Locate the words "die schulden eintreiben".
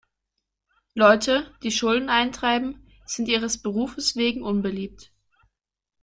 1.61-2.89